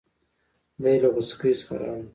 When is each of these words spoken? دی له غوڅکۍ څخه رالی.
دی 0.81 0.95
له 1.01 1.07
غوڅکۍ 1.13 1.51
څخه 1.59 1.73
رالی. 1.81 2.07